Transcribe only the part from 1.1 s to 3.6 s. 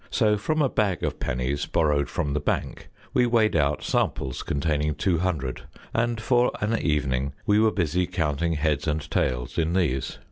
pennies borrowed from the bank, we weighed